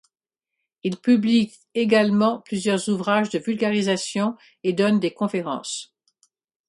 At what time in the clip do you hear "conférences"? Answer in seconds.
5.13-5.93